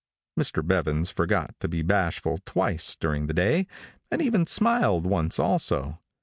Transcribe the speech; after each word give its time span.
Mr. 0.35 0.65
Bevans 0.65 1.11
forgot 1.11 1.53
to 1.59 1.67
be 1.67 1.83
bashful 1.83 2.39
twice 2.43 2.95
during 2.95 3.27
the 3.27 3.35
day, 3.35 3.67
and 4.09 4.19
even 4.19 4.47
smiled 4.47 5.05
once 5.05 5.37
also. 5.37 5.99